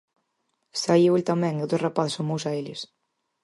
Saíu 0.81 1.13
el 1.17 1.27
tamén 1.31 1.55
e 1.57 1.61
outro 1.65 1.83
rapaz 1.87 2.09
sumouse 2.13 2.47
a 2.49 2.55
eles. 2.61 2.81